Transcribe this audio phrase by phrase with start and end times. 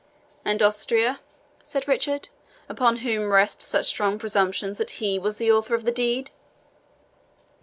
[0.43, 1.19] "And Austria,"
[1.61, 2.29] said Richard,
[2.67, 6.31] "upon whom rest such strong presumptions that he was the author of the deed?"